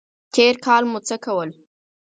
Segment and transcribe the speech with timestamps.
[0.33, 1.49] تېر کال مو څه کول؟